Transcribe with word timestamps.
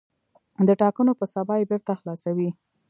د 0.67 0.69
ټاکنو 0.81 1.11
په 1.19 1.25
سبا 1.33 1.53
یې 1.59 1.65
بېرته 1.71 1.93
خلاصوي. 1.99 2.49